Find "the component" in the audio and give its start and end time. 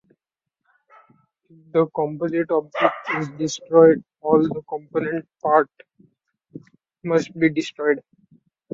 4.41-5.27